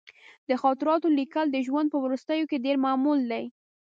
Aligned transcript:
د 0.49 0.51
خاطراتو 0.61 1.07
لیکل 1.19 1.45
د 1.51 1.57
ژوند 1.67 1.87
په 1.91 1.97
وروستیو 2.03 2.49
کې 2.49 2.63
ډېر 2.65 2.77
معمول 2.85 3.19
دي. 3.31 3.45